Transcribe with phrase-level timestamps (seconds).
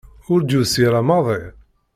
[0.31, 1.41] Ur d-yusi ara maḍi.